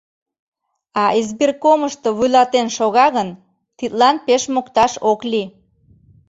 [1.01, 3.29] А избиркомышто вуйлатен шога гын,
[3.77, 5.47] тидлан пеш мокташ ок лий.